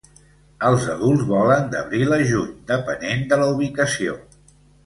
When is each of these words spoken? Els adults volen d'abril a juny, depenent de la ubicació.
Els 0.69 0.85
adults 0.93 1.25
volen 1.33 1.69
d'abril 1.75 2.17
a 2.19 2.21
juny, 2.31 2.49
depenent 2.75 3.25
de 3.35 3.41
la 3.43 3.55
ubicació. 3.55 4.21